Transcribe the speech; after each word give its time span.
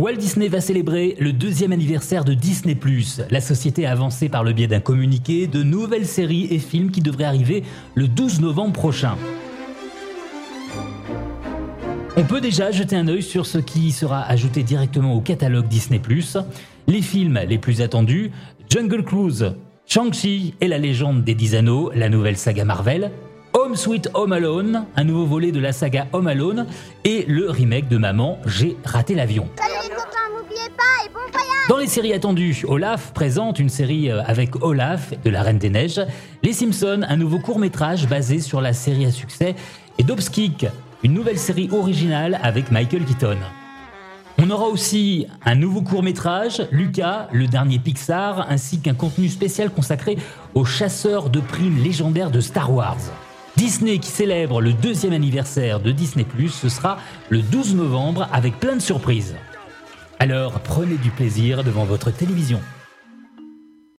Walt 0.00 0.16
Disney 0.16 0.48
va 0.48 0.62
célébrer 0.62 1.14
le 1.20 1.30
deuxième 1.30 1.72
anniversaire 1.72 2.24
de 2.24 2.32
Disney⁇ 2.32 2.72
La 3.30 3.42
société 3.42 3.84
a 3.84 3.92
avancé 3.92 4.30
par 4.30 4.44
le 4.44 4.54
biais 4.54 4.66
d'un 4.66 4.80
communiqué 4.80 5.46
de 5.46 5.62
nouvelles 5.62 6.06
séries 6.06 6.48
et 6.50 6.58
films 6.58 6.90
qui 6.90 7.02
devraient 7.02 7.24
arriver 7.24 7.64
le 7.94 8.08
12 8.08 8.40
novembre 8.40 8.72
prochain. 8.72 9.18
On 12.16 12.22
peut 12.22 12.40
déjà 12.40 12.70
jeter 12.70 12.96
un 12.96 13.08
œil 13.08 13.22
sur 13.22 13.44
ce 13.44 13.58
qui 13.58 13.92
sera 13.92 14.22
ajouté 14.22 14.62
directement 14.62 15.12
au 15.12 15.20
catalogue 15.20 15.68
Disney⁇ 15.68 15.98
Les 16.86 17.02
films 17.02 17.38
les 17.46 17.58
plus 17.58 17.82
attendus, 17.82 18.30
Jungle 18.70 19.04
Cruise, 19.04 19.52
Shang-Chi 19.84 20.54
et 20.62 20.68
la 20.68 20.78
légende 20.78 21.24
des 21.24 21.34
Dix 21.34 21.54
Anneaux, 21.54 21.90
la 21.94 22.08
nouvelle 22.08 22.38
saga 22.38 22.64
Marvel, 22.64 23.10
Home 23.52 23.76
Sweet 23.76 24.08
Home 24.14 24.32
Alone, 24.32 24.86
un 24.96 25.04
nouveau 25.04 25.26
volet 25.26 25.52
de 25.52 25.60
la 25.60 25.72
saga 25.72 26.06
Home 26.14 26.28
Alone, 26.28 26.66
et 27.04 27.26
le 27.28 27.50
remake 27.50 27.88
de 27.88 27.98
Maman, 27.98 28.38
J'ai 28.46 28.78
raté 28.82 29.14
l'avion. 29.14 29.46
Dans 31.70 31.76
les 31.76 31.86
séries 31.86 32.12
attendues, 32.12 32.64
Olaf 32.66 33.12
présente 33.12 33.60
une 33.60 33.68
série 33.68 34.10
euh, 34.10 34.24
avec 34.26 34.60
Olaf 34.60 35.12
de 35.22 35.30
la 35.30 35.40
Reine 35.40 35.58
des 35.58 35.70
Neiges, 35.70 36.00
Les 36.42 36.52
Simpsons, 36.52 37.02
un 37.08 37.16
nouveau 37.16 37.38
court 37.38 37.60
métrage 37.60 38.08
basé 38.08 38.40
sur 38.40 38.60
la 38.60 38.72
série 38.72 39.06
à 39.06 39.12
succès, 39.12 39.54
et 39.96 40.02
Dobskick, 40.02 40.66
une 41.04 41.14
nouvelle 41.14 41.38
série 41.38 41.68
originale 41.70 42.40
avec 42.42 42.72
Michael 42.72 43.04
Keaton. 43.04 43.38
On 44.38 44.50
aura 44.50 44.66
aussi 44.66 45.28
un 45.44 45.54
nouveau 45.54 45.82
court 45.82 46.02
métrage, 46.02 46.60
Lucas, 46.72 47.28
le 47.30 47.46
dernier 47.46 47.78
Pixar, 47.78 48.50
ainsi 48.50 48.80
qu'un 48.80 48.94
contenu 48.94 49.28
spécial 49.28 49.70
consacré 49.70 50.18
aux 50.54 50.64
chasseurs 50.64 51.30
de 51.30 51.38
primes 51.38 51.80
légendaires 51.84 52.32
de 52.32 52.40
Star 52.40 52.74
Wars. 52.74 52.98
Disney 53.56 53.98
qui 53.98 54.10
célèbre 54.10 54.60
le 54.60 54.72
deuxième 54.72 55.12
anniversaire 55.12 55.78
de 55.78 55.92
Disney⁇ 55.92 56.26
ce 56.50 56.68
sera 56.68 56.98
le 57.28 57.42
12 57.42 57.76
novembre 57.76 58.26
avec 58.32 58.58
plein 58.58 58.74
de 58.74 58.82
surprises. 58.82 59.36
Alors 60.22 60.60
prenez 60.60 60.98
du 60.98 61.10
plaisir 61.10 61.64
devant 61.64 61.86
votre 61.86 62.10
télévision. 62.10 62.60